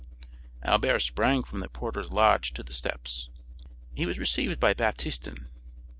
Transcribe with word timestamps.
Albert 0.63 0.97
sprang 1.01 1.43
from 1.43 1.59
the 1.59 1.69
porter's 1.69 2.11
lodge 2.11 2.53
to 2.53 2.63
the 2.63 2.73
steps. 2.73 3.29
He 3.93 4.07
was 4.07 4.17
received 4.17 4.59
by 4.59 4.73
Baptistin. 4.73 5.47